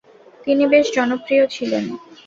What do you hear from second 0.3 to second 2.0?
তিনি বেশ জনপ্রিয় ছিলেন।